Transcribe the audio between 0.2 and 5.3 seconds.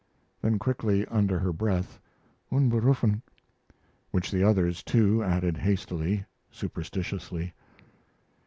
Then quickly, under her breath, "Unberufen," which the others, too,